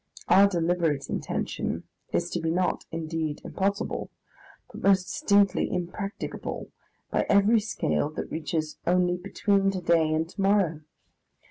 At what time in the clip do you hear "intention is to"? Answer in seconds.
1.11-2.39